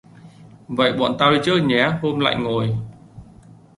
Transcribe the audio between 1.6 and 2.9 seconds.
nhé hôm lại ngồi